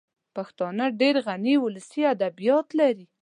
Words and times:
پښتانه 0.35 0.85
ډېر 1.01 1.15
غني 1.27 1.55
ولسي 1.59 2.01
ادبیات 2.13 2.67
لري 2.79 3.05